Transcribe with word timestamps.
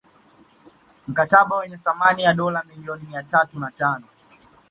Mkataba 1.07 1.57
wenye 1.57 1.77
thamani 1.77 2.23
ya 2.23 2.33
dola 2.33 2.63
milioni 2.63 3.03
mia 3.09 3.23
tatu 3.23 3.59
na 3.59 3.71
tano 3.71 4.05